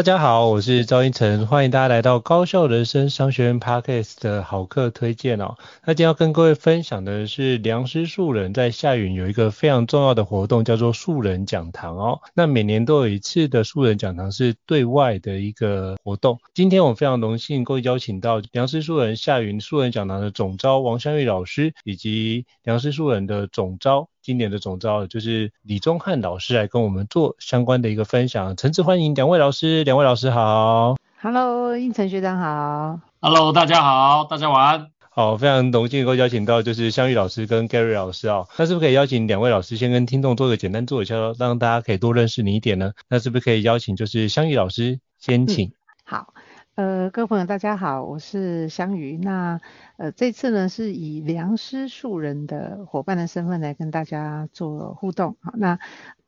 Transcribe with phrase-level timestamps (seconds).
[0.00, 5.56] 大家好，我是赵英成，欢迎大家来到高效人生商学院 Podcast 的好课推荐哦。
[5.84, 12.18] 那今天要跟各位分享的是良师素人在夏云有一个非常重要的活动，叫做素人讲堂哦。
[12.34, 16.38] 那每年都有一次的素人讲堂是对外的一个活动。
[16.54, 24.08] 今天我非常荣幸，各位邀请到良师素人夏云素人讲堂的总召王香玉老师，以及良师素人的总召。
[24.22, 30.96] 今年的总招就是李宗翰老师来跟我们做相关的一个分享，诚挚欢迎两位老师，两位老师好。
[31.22, 33.00] Hello，应成学长好。
[33.20, 34.88] Hello，大家好，大家晚安。
[35.08, 38.46] 好，非常荣幸能够邀请到就是香玉老师跟 Gary 老师哦。
[38.58, 42.92] 那是不是可以邀请两位老师先跟听众做个简单做一下，让大家可以多认识你一点呢？
[43.08, 45.68] 那是不是可以邀请就是香玉老师先请？
[45.68, 45.72] 嗯、
[46.04, 46.34] 好。
[46.76, 49.18] 呃，各位朋友，大家好，我是香宇。
[49.18, 49.60] 那
[49.96, 55.36] 呃，这次呢是以良师素人的伙伴的身份来跟大家做互动。
[55.40, 55.78] 好，那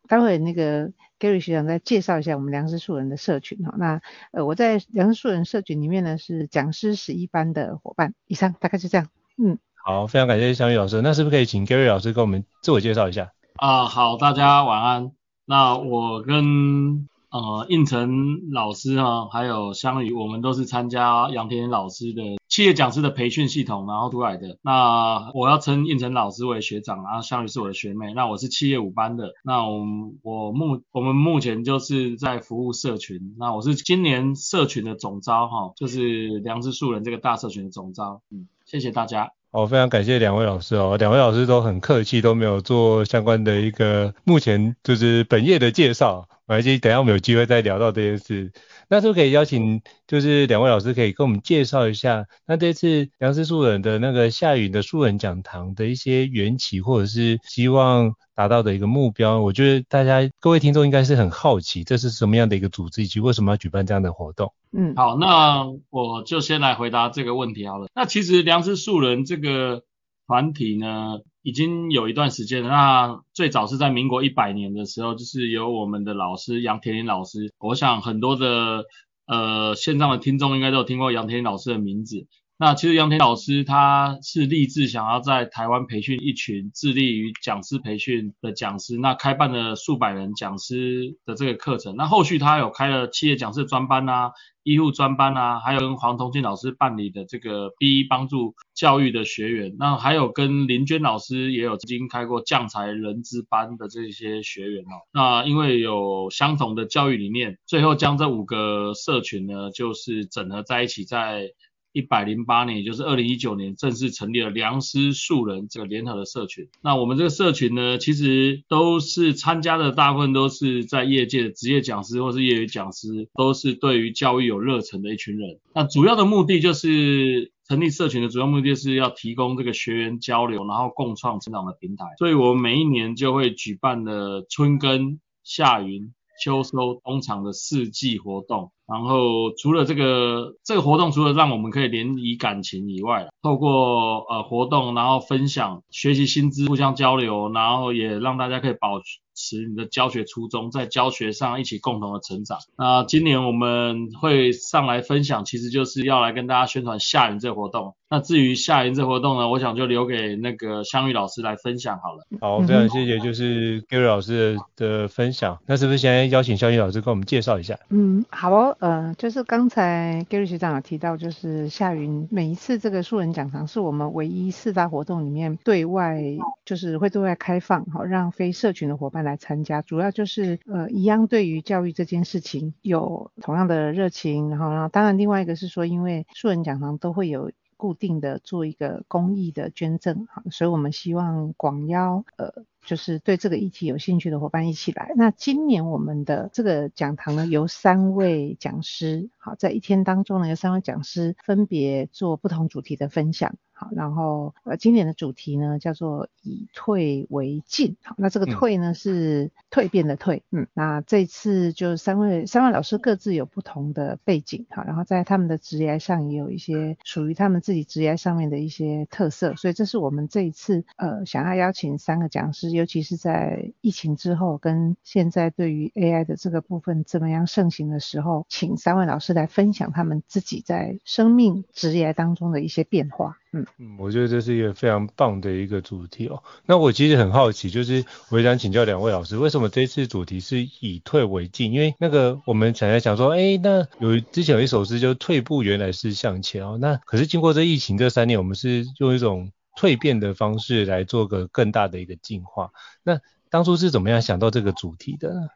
[0.08, 3.64] 待会那个 Gary 学长再介绍一下我们良师素人的社群。
[3.64, 8.12] 好，那呃，我在良师素人社群里面呢是讲师十一班的伙伴。
[8.26, 9.06] 以上大概就这样。
[9.42, 11.00] 嗯，好，非常感谢香宇老师。
[11.02, 13.32] 那是不是可以请 Gary 老师跟我们自我介绍一下？
[13.56, 15.12] 啊，好，大家晚安。
[15.46, 24.58] 那我跟呃，应成老师哈，还有香玉，我们都是参加杨天老师的企业讲师的培训系统，然后出来的。
[24.60, 28.12] 那我要称应成老师为学长，然后香玉是我的学妹。
[28.12, 29.82] 那我是企业五班的，那我
[30.22, 33.34] 我目我们目前就是在服务社群。
[33.38, 38.20] 那我是今年社群的总招哈，就是良知素人这个大社群的总招。
[38.30, 39.30] 嗯，谢谢大家。
[39.52, 46.28] 哦，非常感谢两位老师哦，两位老师都很客气，都没有做相关的一个目前就是本业的介绍。
[46.46, 48.52] 没关系，等一下我们有机会再聊到这件事。
[48.88, 59.40] 那是不是可以邀请，就是两位老师可以跟我们介绍一下，那这次良师素人的那个夏云的素人讲堂的一些缘起，或者是希望达到的一个目标？
[59.40, 64.52] 我觉得大家各位听众应该是很好奇，这是什么样的一个组织，以及为什么要举办这样的活动？
[64.72, 67.86] 嗯，好，那我就先来回答这个问题好了。
[67.94, 69.84] 那其实良师素人这个
[70.26, 77.52] 团体呢，已经有一段时间了，那最早是在民国一百年的时候，就是由我们的老师杨天林老师。
[77.58, 78.84] 我想很多的
[79.26, 82.26] 呃线上的听众应该都有听过杨天林老师的名字。
[82.62, 91.96] 那其实杨天老师他是立志想要在台湾培训一群致力于讲师培训的讲师，那开办了数百人讲师的这个课程。
[91.96, 94.30] 那后续他有开了企业讲师专班啊、
[94.62, 99.74] 医护专班啊，还有跟黄同进老师办理的这个 B 帮助教育的学员。
[99.76, 105.02] 那还有跟林娟老师也有曾经开过将才人资班的这些学员哦。
[105.12, 111.48] 那因为有相同的教育理念，最后将这五个社群呢，就是整合在一起在。
[111.92, 116.68] 一百零八年，也就是二零一九年，正式成立了良师素人这个联合的社群。
[116.82, 125.58] 那我们这个社群呢，其实都是参加的大部分都是在业界的职业讲师或是业余讲师，都是对于教育有热忱的一群人。
[125.74, 132.06] 那主要的目的就是成立社群的主要目的是要提供这个学员交流，然后共创成长的平台。
[132.18, 136.12] 所以我们每一年就会举办的春耕、夏耘、
[136.42, 138.72] 秋收冬藏的四季活动。
[138.88, 149.00] 然后除了这个这个活动，除了让我们可以联谊感情以外，透过呃活动，然后分享学习新知，互相交流，然后也让大家可以保
[149.34, 152.58] 持你的教学初衷，在教学上一起共同的成长。
[152.76, 157.94] 那今年我们会上来分享，其实就是要来跟大家宣传夏营这个活动。
[158.12, 162.26] 那至于夏营这活动呢，我想就留给那个香玉老师来分享好了。
[162.42, 165.58] 好，非常谢谢，就是 Gary 老师的的分享。
[165.64, 167.78] 那是不是先邀请香玉老师跟我们介绍一下？
[167.88, 176.22] 嗯，好哦，呃，就是刚才 Gary 学长有提到，就是夏云每一次这个素人讲堂是我们唯一四大活动里面对外，
[176.66, 187.50] 就是会对外开放，好让非社群的伙伴来参加，主要就是呃一样对于教育这件事情有同样的热情，然后然后当然另外一个是说，因为素人讲堂都会有。
[187.82, 195.12] 固定的做一个公益的捐赠，哈，所以我们希望广邀呃，就是对这个议题有兴趣的伙伴一起来。
[195.16, 203.54] 那今年我们的这个讲堂呢，由三位讲师，好，在一天当中呢，有三位讲师分别做不同主题的分享。
[203.74, 233.38] 好然后呃，今年的主题呢叫做以退为进，好，那这个退呢、嗯、是蜕变的退，嗯，那这次就三位三位老师各自有不同的背景，好，然后在他们的职业上也有一些属于他们自己职业上面的一些特色，所以这是我们这一次呃想要邀请三个讲师，尤其是在疫情之后跟现在对于 AI 的这个部分怎么样盛行的时候，请三位老师来分享他们自己在生命职业当中的一些变化。
[233.54, 236.42] 嗯嗯，我觉得这是一个非常棒的一个主题哦。
[236.64, 241.70] 那我其实很好奇，就是我想请教两位老师，为什么这次主题是以退为进？
[241.70, 246.78] 因为那个我们常常想说，哎，那有之前有一首诗，就退步原来是向前哦。
[246.80, 252.70] 那可是经过这疫情这三年，我们是用一种蜕变的方式来做个更大的一个进化。
[253.02, 253.20] 那
[253.50, 255.48] 当初是怎么样想到这个主题的呢？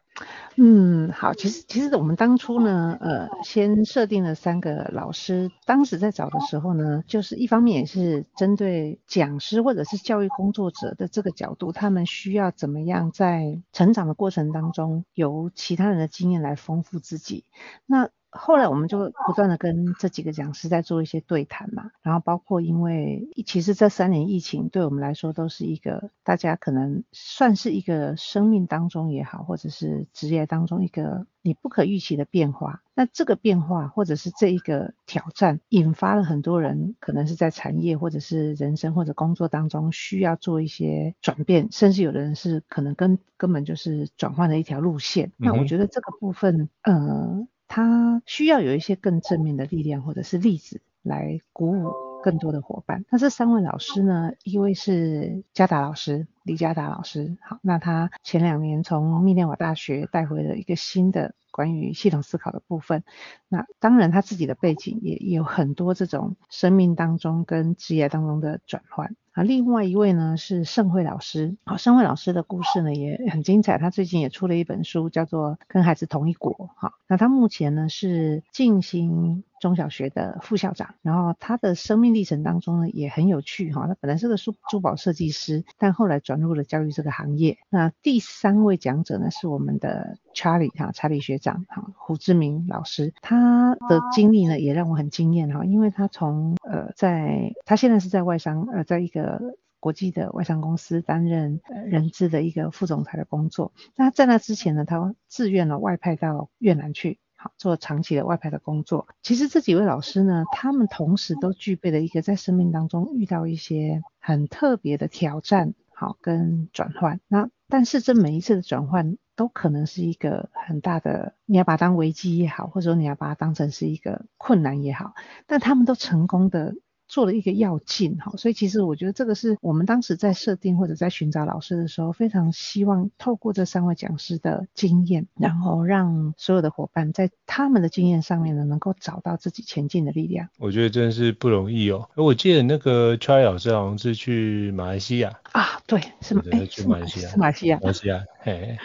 [0.55, 5.51] 嗯，好，其实其实我们当初呢，呃，先设定了三个老师。
[5.65, 17.45] 当时在找的时候呢，就是一方面也是针对讲师或者是教育工作者的这个角度，他们需要怎么样在成长的过程当中，由其他人的经验来丰富自己。
[17.85, 32.81] 那后来我们就不断的跟这几个讲师在做一些对谈嘛，然后包括因为其实这三年疫情对我们来说都是一个大家可能算是一个生命当中也好，或者是职业当中一个你不可预期的变化。
[32.93, 45.31] 那这个变化或者是这一个挑战，引发了很多人可能是在产业或者是人生或者工作当中需要做一些转变，甚至有的人是可能根根本就是转换了一条路线。
[45.37, 47.47] 那我觉得这个部分，呃。
[47.67, 51.91] 他需要有一些更正面的力量或者是例子来鼓舞
[52.27, 53.05] 更多的伙伴。
[53.09, 57.37] 那这三位老师呢，一位是嘉达老师，李嘉达老师。
[57.41, 63.05] 好，那他前两年从密涅瓦大学带回了一个新的关于系统思考的部分。
[63.47, 69.15] 那当然他自己的背景也有很多这种生命当中跟职业当中的转换。
[69.31, 87.57] 啊，另外一位呢是盛慧老师，好，盛慧老师的故事呢也很精彩，他最近也出了一本书，叫做《跟孩子同一国》，好，那他目前呢是进行中小学的副校长，然后他的生命历程当中呢也很有趣，哈，他本来是个珠珠宝设计师，但后来转入了教育这个行业。
[87.69, 99.41] 那第三位讲者呢是我们的 Charlie 哈，查理学长，哈，胡志明老师，他的经历呢也让我很惊艳，哈，因为他从呃在他现在是在外商，呃，在一个
[99.79, 103.73] 国际的外商公司担任人资的一个副总裁的工作。
[103.95, 109.07] 那在那之前呢，他自愿了外派到越南去，好做长期的外派的工作。
[109.21, 117.21] 其实这几位老师呢，他们同时都具备了一个在生命当中遇到一些很特别的挑战，好跟转换。
[117.27, 125.13] 那但是这每一次的转换都可能是一个很大的，你要把它当危机也好，或者说你要把它当成是一个困难也好，
[125.45, 126.75] 但他们都成功的。
[127.07, 140.49] 做了一个要进，哈，所以其实我觉得这个是我们当时在设定或者在寻找老师的时候，非常希望透过这三位讲师的经验，然后让所有的伙伴在他们的经验上面呢，能够找到自己前进的力量。
[140.57, 142.09] 我觉得真的是不容易哦。
[142.15, 148.77] 我记得那个 Charlie 老师好像是去马来西亚啊，对，是马，去马来西亚，是马来西亚，马来西亚，嘿，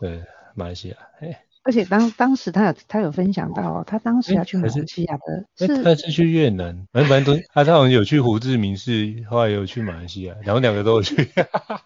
[0.00, 0.22] 对，
[0.54, 1.36] 马来西亚，嘿。
[1.66, 11.16] 而且当当时他有他有分享到，他当时要去马来西亚的是，是他是去越南，反正反正都他他好像有去胡志明市，后来有去马来西亚，然后两个都有去。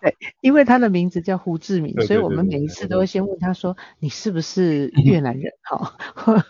[0.03, 5.51] 对，因为他的名字叫胡志明，所以我们每一次都会先问他说，你是不是 越南人？
[5.63, 5.97] 哈，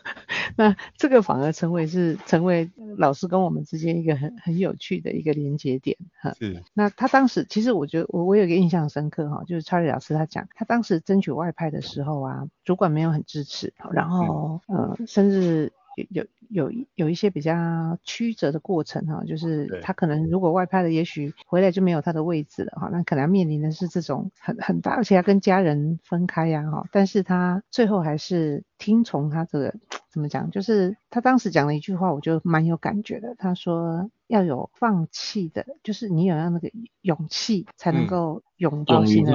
[0.56, 6.34] 那这个反而成为是成为老师跟我们之间一个很很有趣的一个连接点哈。
[6.34, 6.62] 是。
[6.74, 13.24] 那他当时其实我觉得我我有一个印象深刻哈，就是查理老师他讲，他当时争取外派的时候啊，主管没有很。
[13.30, 15.72] 支持，然后呃，甚至
[16.08, 29.74] 有有有有一些比较曲折的过程哈，就是他可能如果外派的，也许回来就没有他的位置了哈，那可能要面临的是这种很很大，而且要跟家人分开呀哈，但是他最后还是听从他这个
[30.10, 36.70] 怎么讲，就是他当时讲了一句话，我就蛮有感觉的，他说要有放弃的，就是你有要那个
[37.02, 39.32] 勇气才能够拥抱新的，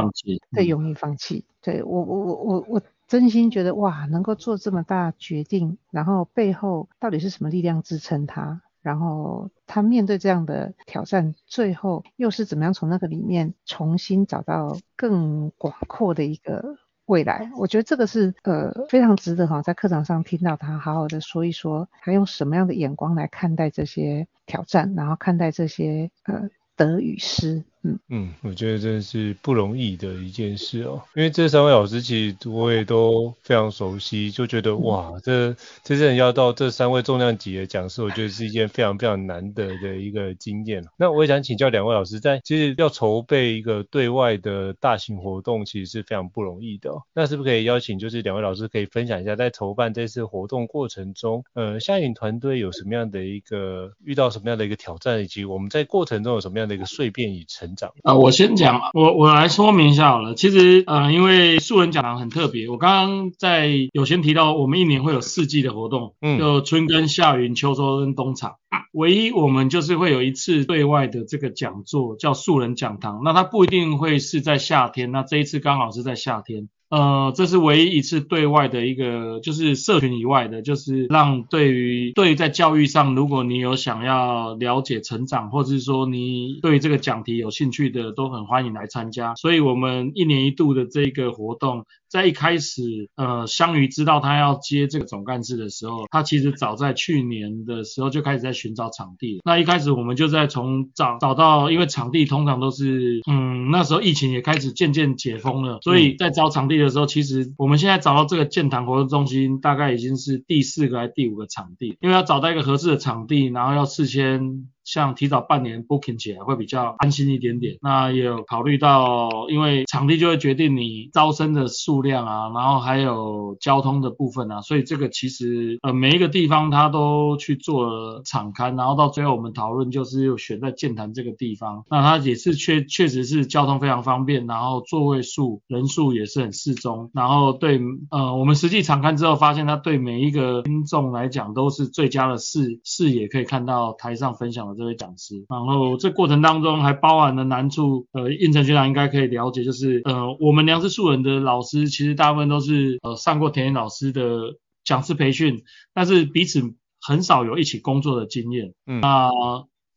[0.51, 2.81] 对，勇于放弃，对我我我我我。
[3.07, 8.61] 真心觉得哇，能够做这么大决定，然后背后到底是什么力量支撑他？
[8.81, 17.51] 然后他面对这样的挑战，最后又是怎么样从那个里面重新找到更广阔的一个未来？
[17.57, 27.63] 我觉得这个是呃非常值得哈，在课堂上听到他好好的说一说，他用什么样的眼光来看待这些挑战，然后看待这些呃得与失。
[28.09, 40.83] 嗯，我觉得真的是不容易的一件事哦，因为这三位老师其实我也都非常熟悉，就觉得哇，这这些人要到这三位重量级的讲师，我觉得是一件非常非常难得的一个经验。
[40.97, 47.03] 那我也想请教两位老师，在其实要筹备一个对外的大型活动，其实是非常不容易的哦。
[47.13, 57.74] 那是不是可以邀请就是两位老师可以分享一下，在筹办这次活动过程中，呃，夏云团队有什么样的一个遇到什么样的一个挑战，以及我们在过程中有什么样的一个蜕变与成。
[58.03, 60.35] 啊，我先讲，我我来说明一下好了。
[60.35, 68.55] 其实，呃，因为素人讲堂很特别，我刚刚在有先提到，我们一年会有四季的活动，嗯，就春耕、夏耘、秋收跟冬藏。
[68.91, 73.21] 唯一我们就是会有一次对外的这个讲座，叫素人讲堂。
[73.23, 76.69] 那它不一定会是在夏天，那这一次刚好是在夏天。
[76.95, 89.35] 呃，这是唯一一次对外的一个，就是社群以外的，就是让对于对于在教育上，如果你有想要了解成长，或者是说你对这个讲题有兴趣的，都很欢迎来参加。
[89.35, 91.85] 所以我们一年一度的这个活动。
[92.15, 99.41] 在一开始，呃，香鱼知道他要接这个总干事的时候，他其实早在去年的时候就开始在寻找场地。
[99.43, 114.69] 那一开始我们就在从找找到，因为场地通常都是，嗯，那时候疫情也开始渐渐解封了，所以在找场地的时候，其实我们现在找到这个健谈活动中心，大概已经是第四个还是第五个场地，因为要找到一个合适的场地，然后要事先。
[114.85, 117.77] 像提早半年 booking 起来会比较安心一点点。
[117.81, 131.83] 那也有考虑到，因为场地就会决定你招生的数量啊，然后还有交通的部分啊，所以这个其实呃每一个地方他都去做了场勘，然后到最后我们讨论就是又选在剑潭这个地方。
[131.89, 144.74] 那它也是确确实是交通非常方便，然后座位数人数也是很适中，然后对呃我们实际场勘之后发现，它对每一个听众来讲都是最佳的视视野，可以看到台上分享的。
[144.75, 155.63] 这位讲师，然后这过程当中还包含了难处，呃，应成学长应该可以了解，就是呃，我们良师素人的老师其实大部分都是呃上过田野老师的讲师培训，
[155.93, 156.61] 但是彼此
[157.01, 158.73] 很少有一起工作的经验。
[158.85, 159.29] 嗯，那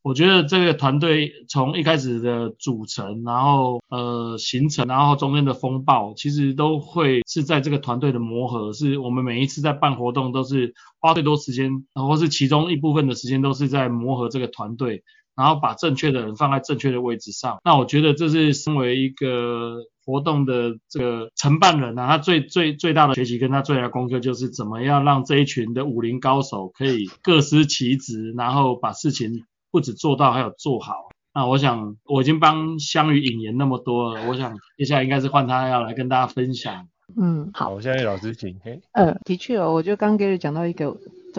[0.08, 10.74] 我觉得这个团队从一开始的组成，然后呃形成，然后中间的风暴，其实都会是在这个团队的磨合，是我们每一次在办活动都是。
[11.00, 15.04] 花最多时间，或是其中一部分的时间，都是在磨合这个团队，
[15.36, 17.58] 然后把正确的人放在正确的位置上。
[17.64, 31.08] 那我觉得这是身为一个活动的这个承办人啊，他最最最大的学习跟他最大的功课，就是怎么样让这一群的武林高手可以各司其职，然后把事情不止做到，还有做好。
[31.34, 36.88] 那我想我已经帮香鱼引言那么多了，我想接下来应该是换他要来跟大家分享。
[37.16, 38.58] 嗯，好，我现在老师请。
[38.64, 40.96] 嗯，呃，的确哦，我就刚刚 Gary 讲到一个，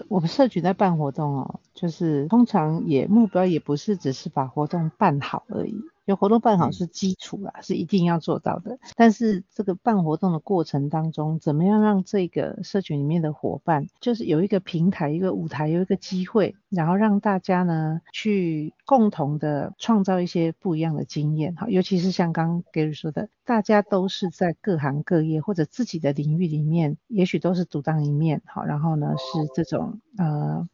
[0.08, 5.76] 我们社群在办活动哦，就是通常也目标也不是只是把活动办好而已。
[6.06, 8.80] 就活动办好是基础啦，是一定要做到的。
[8.96, 21.54] 但是这个办活动的过程当中，怎么样让这个社群里面的伙伴，就是有一个平台、一个舞台、有一个机会，然后让大家呢去共同的创造一些不一样的经验。
[21.54, 28.42] 哈，尤其是像刚刚 Gary 说的，大家都是在各行各业或者自己的领域里面，也许都是独当一面。
[28.48, 30.68] 好，然后呢是这种呃。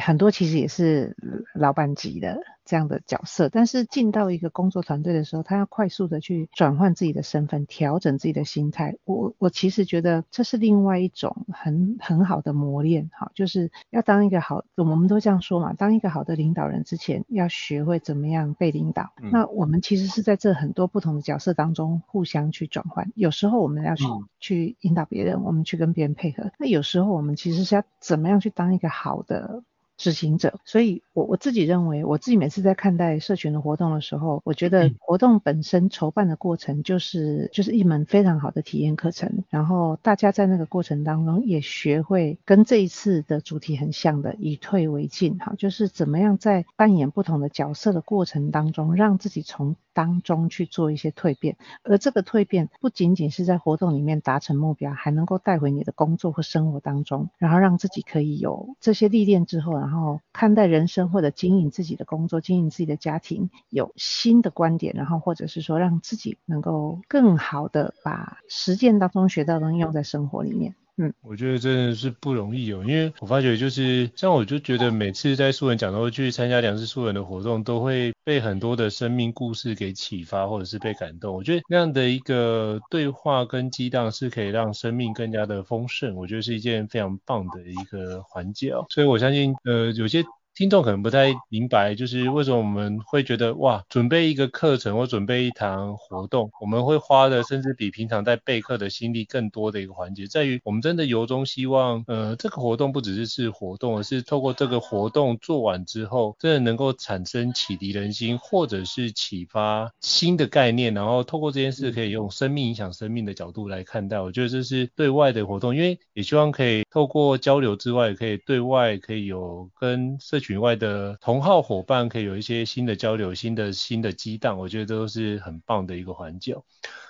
[0.00, 1.16] 很多其实也是
[1.54, 8.96] 老板级的，这样的角色，但是进到一个工作团队的时候，他要快速的去转换自己的身份，调整自己的心态。
[9.04, 19.12] 我我其实觉得这是另外一种很很好的磨练，哈，就是要当一个好，我们都这样说嘛，当一个好的领导人之前，要学会怎么样被领导。
[19.22, 26.50] 嗯、那我们其实是在这很多不同的角色当中互相去转换，有时候我们要去、嗯、去引导别人，我们去跟别人配合。
[26.58, 29.62] 那有时候我们其实是要怎么样去当一个好的。
[30.02, 70.74] 执行者，所以我我自己认为，我自己每次在看待社群的活动的时候，我觉得活动本身筹办的过程就是就是一门非常好的体验课程，然后大家在那个过程当中也学会跟这一次的主题很像的以退为进，哈，就是怎么样在扮演不同的角色的过程当中，让自己从当中去做一些蜕变，而这个蜕变不仅仅是在活动里面达成目标，还能够带回你的工作或生活当中，然后让自己可以有这些历练之后，然后然后看待人生或者经营自己的工作、经营自己的家庭，有新的观点，然后或者是说让自己能够更好的把实践当中学到的东西用在生活里面。
[70.98, 81.34] 嗯，我觉得真的是不容易哦，因为我发觉就是像我就觉得每次在素人讲座去参加两次素人的活动，都会被很多的生命故事给启发，或者是被感动。
[81.34, 88.84] 我觉得那样的一个对话跟激荡是可以让生命更加的丰盛，我觉得是一件非常棒的一个环节哦。
[88.90, 90.22] 所以我相信，呃，有些。
[90.54, 114.20] 听众可能不太明白，就是为什么我们会觉得哇，准备一个课程或准备一堂活动，我们会花的甚至比平常在备课的心力更多的一个环节，在于我们真的由衷希望，呃，这个活动不只是是活动，而是透过这个活动做完之后，真的能够产生启迪人心，或者是启发新的概念，然后透过这件事可以用生命影响生命的角度来看待。
[114.20, 126.60] 我觉得这是对外的活动，因为也希望可以透过交流之外，可以对外可以有跟社群外的同好伙伴可以有一些新的交流、新的新的激荡，我觉得都是很棒的一个环境。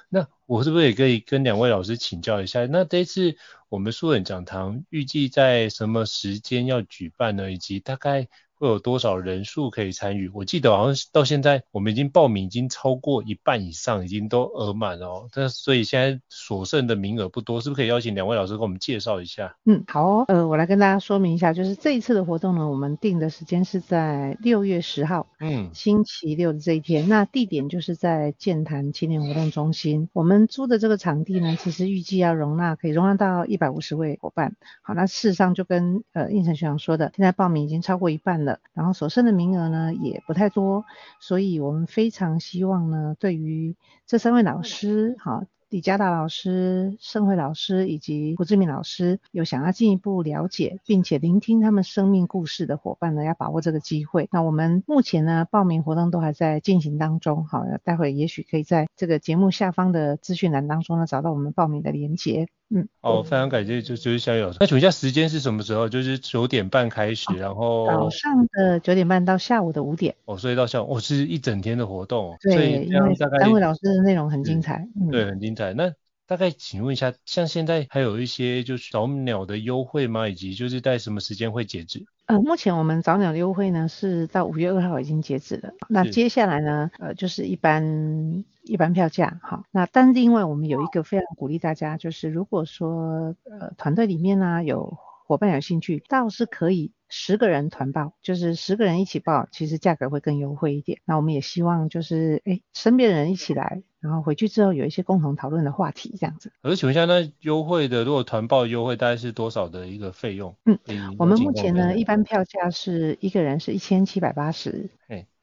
[0.09, 2.65] 那我是不是也可以跟两位老师请教一下？
[2.67, 3.37] 那这次
[3.69, 7.51] 我们素人讲堂预计在什么时间要举办呢？
[7.51, 8.29] 以及大概？
[8.62, 10.28] 会有多少人数可以参与？
[10.28, 15.28] 我记得好像到现在我们已经报名已经超过一半以上，已经都额满了哦。
[15.35, 19.57] 那所以现在所剩的名额不多，是不是可以邀请两位老师给我们介绍一下？
[19.64, 20.25] 嗯，好哦。
[20.28, 27.09] 呃，我来跟大家说明一下，就是这一次的活动呢，我们定的时间是在六月十号，嗯，星期六的这一天。
[27.09, 30.09] 那地点就是在健谈青年活动中心。
[30.12, 34.54] 我们租的这个场地呢，其实预计要容纳可以容纳到一百五十位伙伴。
[34.83, 38.51] 好，那事实上就跟呃应成学长说的，现在报名已经超过一半了。
[38.75, 40.85] 然后所剩的名额呢也不太多，
[41.21, 54.29] 所以我们非常希望呢，对于这三位老师，好，李家达老师、盛慧老师以及胡志明老师，有想要进一步了解并且聆听他们生命故事的伙伴呢，要把握这个机会。
[54.33, 62.48] 那我们目前呢，报名活动都还在进行当中，好，待会也许可以在这个节目下方的资讯栏当中呢，找到我们报名的链接。
[62.74, 64.56] 嗯，好，非常感谢，就就是小雨老师。
[64.61, 65.88] 那请问一下时间是什么时候？
[65.88, 70.14] 就是九点半开始，然后早上的九点半到下午的五点。
[70.24, 72.37] 哦，所以到下午，哦，是一整天的活动。
[72.40, 74.88] 对，所以因为三位老师的内容很精彩。
[74.98, 75.74] 嗯，对，很精彩。
[75.74, 75.92] 那
[76.26, 80.28] 大概请问一下，像现在还有一些就是早鸟的优惠吗？
[80.28, 82.06] 以及就是在什么时间会截止？
[82.26, 85.74] 呃，目前我们早鸟的优惠呢是到五月二号已经截止了。
[85.88, 100.98] 那接下来呢，呃，就是一般一般票价，哈，那但是另外我们有一个非常鼓励大家，就是如果说呃团队里面呢、啊、有伙伴有兴趣，倒是可以十个人团报，就是十个人一起报，其实价格会更优惠一点。
[101.05, 103.83] 那我们也希望就是哎身边的人一起来。
[104.01, 106.51] 然后回去之后有一些共同讨论的话题，这样子。
[106.61, 110.57] 可是请问一下，那优惠的如果团报优惠大概是多少的一个费用？
[110.64, 110.79] 嗯，
[111.18, 114.90] 我们目前呢，一般票价是一个人是一千七百八十。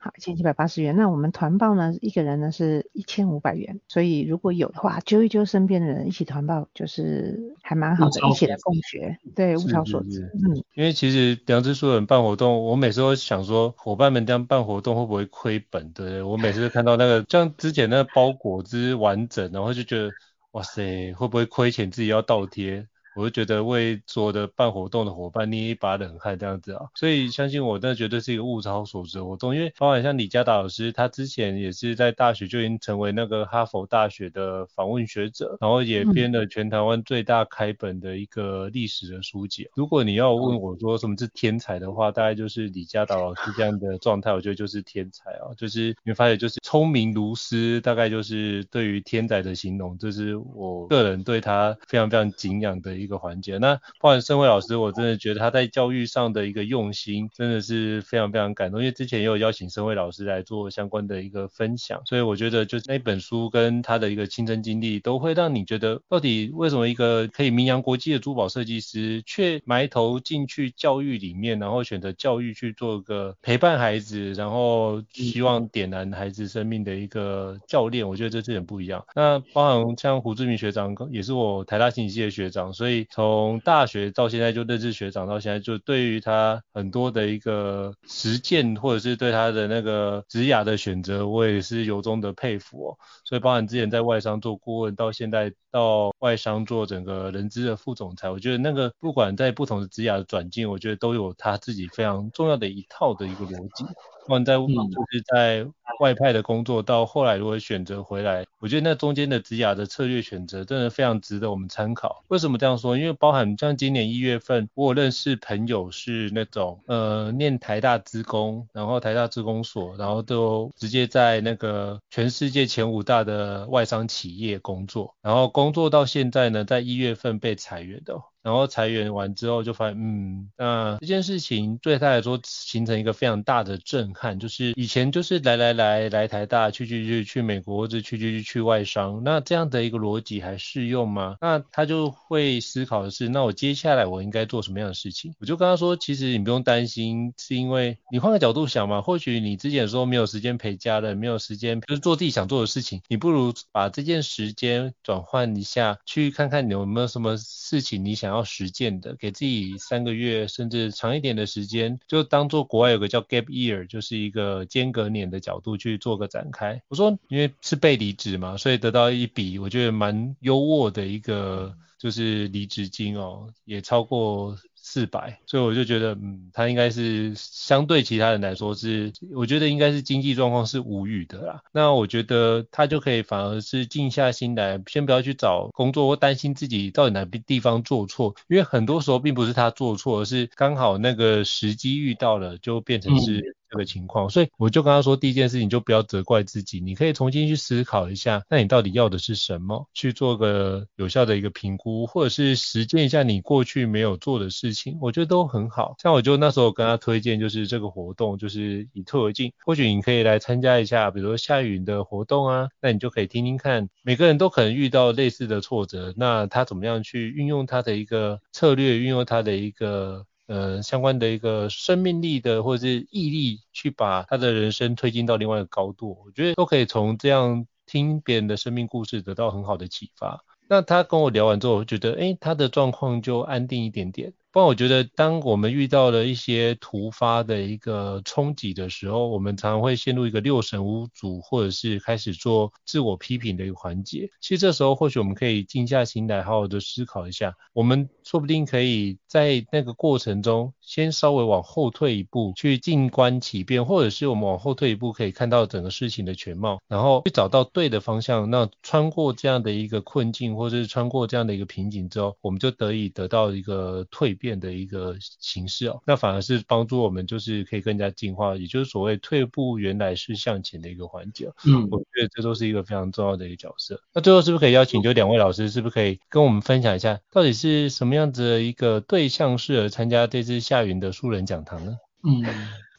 [0.01, 0.95] 好，一千七百八十元。
[0.95, 3.81] 那我们团报呢，一个人呢是一千五百元。
[3.89, 9.17] 所以如果有的话，揪一揪身边的人一起团报，就是还蛮好的，一起来共学。
[9.35, 10.31] 对，物超所值。
[10.35, 15.91] 嗯，因为其实良知书人办活动，我每次都想说，伙伴们这样办活动会不会亏本？
[15.91, 20.09] 对，我每次看到那个像之前那个包裹之完整，然后就觉得，
[20.51, 22.87] 哇塞，会不会亏钱自己要倒贴？
[23.19, 29.53] 我就觉得为所有的办活动的伙伴捏一把冷汗这样子啊，所以相信我，那绝对是一个物超所值的活动。
[29.53, 39.67] 因为包含像李佳达老师，他之前也是在大学就已经成为那个哈佛大学的访问学者，然后也编了全台湾最大开本的一个历史的书籍。
[39.75, 53.57] 如果你要问我说什么是天才的话，大概就是李佳达老师这样的状态，我觉得就是天才啊，就是你会发现就是聪明如斯，大概就是对于天才的形容，这是我个人对他非常非常敬仰的一个环节。
[53.57, 58.79] 那包含盛慧老师，我真的觉得他在教育上的一个用心，真的是非常非常感动。
[58.79, 79.03] 因为之前也有邀请盛慧老师来做相关的一个分享，所以我觉得就是那本书跟他的一个亲身经历，都会让你觉得，到底为什么一个可以名扬国际的珠宝设计师，却埋头进去教育里面，然后选择教育去做个陪伴孩子，然后希望点燃孩子生命的一个教练，我觉得这这点不一样。
[79.15, 92.97] 那包含像胡志明学长，也是我台大信息系的学长，所以以从大学到现在就认识学长，到现在就对于他很多的一个实践，或者是对他的那个职涯的选择，我也是由衷的佩服哦。
[93.23, 103.85] 所以包含之前在外商做顾问，到现在到外商做整个人资的副总裁，我觉得那个不管在不同的职涯的转进，我觉得都有他自己非常重要的一套的一个逻辑。
[104.29, 104.67] 不管在就
[105.09, 105.65] 是在
[105.99, 112.23] 外派的工作，到后来如果选择回来，我觉得那中间的职涯的策略选择，真的非常值得我们参考。
[112.27, 112.95] 为什么这样说？
[112.95, 128.13] 因为包含像今年一月份，我有认识朋友是那种呃念台大资工，然后台大资工所，然后都直接在那个全世界前五大的外商企业工作，然后工作到现在呢，在一月份被裁员的。
[128.41, 141.35] 然后裁员完之后就发现，嗯，那这件事情对他来说形成一个非常大的震撼，就是以前就是来来来来台大，去去去去美国或者去去去去外商，那这样的一个逻辑还适用吗？
[141.41, 145.33] 那他就会思考的是，那我接下来我应该做什么样的事情？
[145.39, 158.28] 我就跟他说，其实你不用担心，是因为你换个角度想嘛，或许你之前说没有时间陪家人，没有时间就是做自己想做的事情，你不如把这件时间转换一下，去看看你有没有什么事情你想。
[158.29, 166.79] 想要实践的，给自己三个月甚至长一点的时间，就当做国外有个叫 gap year，就是一个间隔年的角度去做个展开。
[166.89, 174.55] 我说，因为是被离职嘛，所以得到一笔我觉得蛮优渥的一个就是离职金哦，也超过。
[174.91, 181.61] 四百，所以我就觉得，嗯，他应该是相对其他人来说是，我觉得应该是经济状况是无语的啦。
[181.71, 193.58] 那我觉得他就可以反而是静下心来，先不要去找工作或担心自己到底哪个地方做错，因为很多时候并不是他做错，而是刚好那个时机遇到了，就变成是。
[193.69, 205.95] 这个情况，所以我就跟他说，第一件事情就不要责怪自己，你可以重新去思考一下，那你到底要的是什么，去做个有效的一个评估，或者是实践一下你过去没有做的事情，我觉得都很好。
[206.01, 220.25] 像我就那时候跟他推荐，就是这个活动，就是以退为进，或许你可以来参加一下，比如说夏云的活动啊，那你就可以听听看，每个人都可能遇到类似的挫折，那他怎么样去运用他的一个策略，运用他的一个。
[220.49, 230.43] 呃，相关的一个生命力的或者是毅力，去把他的人生推进到另外一个高度，我觉得都可以从这样听别人的生命故事得到很好的启发。
[230.67, 234.33] 那他跟我聊完之后，我觉得，诶，他的状况就安定一点点。
[234.51, 244.29] 不然我觉得，当我们遇到了一些突发的一个冲击的时候，我们常常会陷入一个六神无主，或者是开始做自我批评的一个环节。
[244.41, 258.49] 其实这时候，或许我们可以静下心来，好好的思考一下，我们说不定可以在那个过程中，先稍微往后退一步，去静观其变，或者是我们往后退一步，可以看到整个事情的全貌，然后去找到对的方向。
[258.49, 271.51] 那穿过这样的一个困境，或者是穿过这样的一个瓶颈之后，我们就得以得到一个蜕变的一个形式哦，那反而是帮助我们，就是可以更加进化，也就是所谓退步原来是向前的一个环节。
[271.65, 274.01] 嗯，我觉得这都是一个非常重要的一个角色。
[274.13, 281.97] 那最后是不是可以邀请就两位老师，是不是可以跟我们分享一下，到底是什么样子的一个对象适合参加这次夏云的素人讲堂呢？
[282.23, 282.45] 嗯。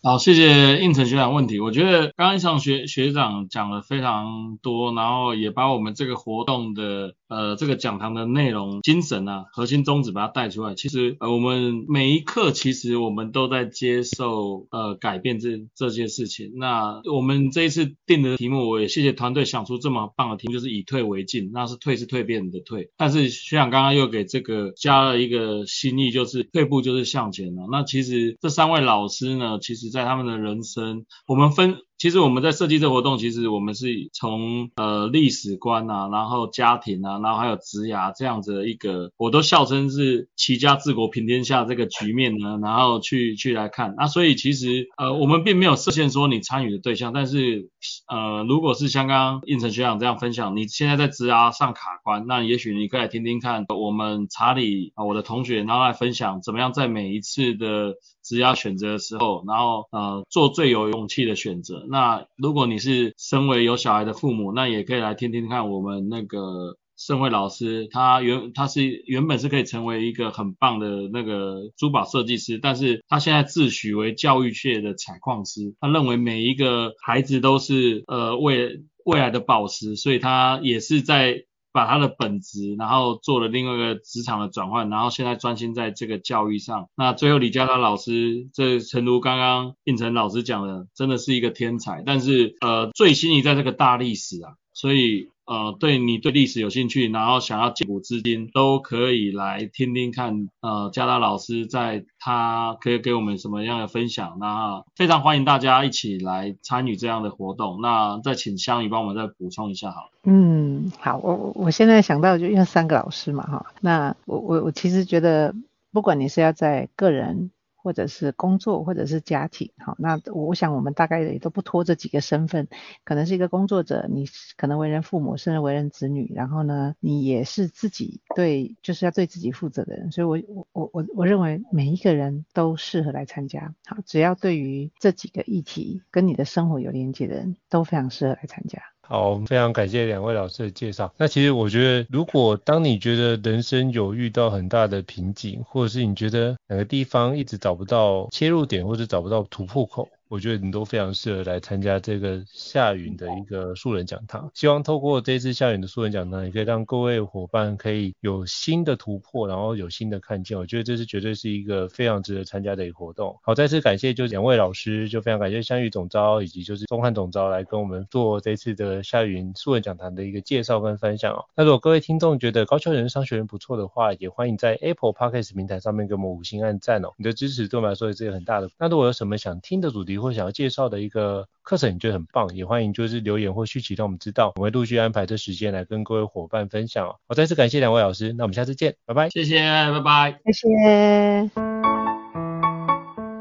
[0.03, 1.61] 好，谢谢应成学长问题。
[1.61, 10.75] 我觉得刚刚上学学长讲了非常多，然后也把我们这个活动的呃这个讲堂的内容、精神啊、核心宗旨把它带出来。
[10.75, 16.53] 其实呃我们每一刻其实我们都在接受呃改变这这件事情。
[16.57, 21.51] 那我们这一次定的题目，我也谢谢团队想出这么棒的题目，就是以退为进。
[21.53, 27.67] 那是退是蜕变的退，但是学长刚刚又给这个加了一个新意，就是退步就是向前了。
[27.71, 29.90] 那其实这三位老师呢，其实。
[29.91, 31.77] 在他们的人生，我们分。
[32.01, 43.95] 其实我们在设计这活动，其实我们是从呃历史观啊，然后家庭啊，然后还有职涯这样子的一个，我都笑称是齐家治国平天下这个局面呢，然后去去来看。
[43.99, 47.69] 那所以其实呃我们并没有设限说你参与的对象，但是
[48.09, 61.87] 呃如果是像刚刚应成学长这样分享，你现在在职涯上卡关，那也许你可以来听听看我们查理啊我的同学，然后来分享怎么样在每一次的职涯选择的时候，然后呃做最有勇气的选择。
[61.91, 81.45] 那如果你是身为有小孩的父母，那也可以来听听看我们那个盛惠老师，他原他是原本是可以成为一个很棒的那个珠宝设计师，但是他现在自诩为教育界的采矿师，他认为每一个孩子都是呃未未来的宝石，所以他也是在。
[81.73, 86.89] 把他的本职，然后做了另外一个职场的转换，然后现在专心在这个教育上。
[86.95, 92.03] 那最后李家达老师，这诚如刚刚应成老师讲的，真的是一个天才。
[92.05, 95.30] 但是呃，最新一在这个大历史啊，所以。
[95.51, 100.49] 呃，对你对历史有兴趣，然后想要借古资金，都可以来听听看。
[100.61, 104.37] 呃，嘉达老师在他可以给我们什么样的分享？
[104.39, 107.81] 那非常欢迎大家一起来参与这样的活动。
[107.81, 110.11] 那再请香宇帮我们再补充一下好。
[110.23, 113.67] 嗯，好，我我现在想到就因为三个老师嘛，哈。
[113.81, 115.53] 那我我我其实觉得，
[115.91, 117.51] 不管你是要在个人。
[117.83, 122.69] 或者是工作，或者是家庭，好，那我想我们大概也都不脱这几个身份，
[123.05, 138.83] 可能是一个工作者，你可能为人父母，甚至为人子女，然后呢，你也是自己对，就是要对自己负责的人，所以我我我我我认为每一个人都适合来参加，好，只要对于这几个议题跟你的生活有连接的人，都非常适合来参加。
[139.11, 141.13] 好，非常感谢两位老师的介绍。
[141.17, 154.49] 那其实我觉得，如果当你觉得人生有遇到很大的瓶颈，或者是你觉得哪个地方一直找不到切入点，或者找不到突破口，我觉得你都非常适合来参加这个夏云的一个素人讲堂。
[154.55, 160.57] 希望透过这次夏云的素人讲堂，也可以让各位伙伴可以有新的突破，然后有新的看见。
[160.57, 163.37] 我觉得这是绝对是一个非常值得参加的一个活动。
[163.43, 171.45] 好，再次感谢就两位老师，就非常感谢香宇总招以及就是宗翰总招来跟我们做这次的夏云素人讲堂的一个介绍跟分享哦。
[171.57, 177.09] 那如果各位听众觉得高效人商学院不错的话，也欢迎在 Apple Podcast 平台上面给我们五星按赞哦。
[177.17, 178.71] 你的支持对我们来说也是一个很大的。
[178.79, 187.17] 那如果有什么想听的主题，或想要介绍的一个课程，你觉得很棒，也欢迎就是留言或续集让我们知道，我们会陆续安排这时间来跟各位伙伴分享哦。
[187.29, 189.31] 我再次感谢两位老师，那我们下次见，拜拜。
[189.31, 189.61] 谢谢，
[189.93, 190.39] 拜拜。
[190.45, 191.51] 谢谢。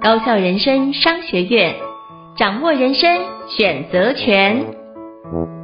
[0.01, 1.75] 高校人生商学院，
[2.37, 5.58] 掌握人生选择权。